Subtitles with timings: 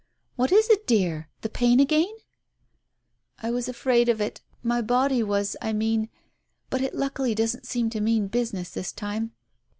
[0.35, 1.29] "What is it, dear?
[1.41, 2.11] The pain again?"
[3.43, 4.41] "I was afraid of it—
[4.73, 6.09] my body was, I mean.
[6.71, 9.33] But it luckily doesn't seem to mean business, this time.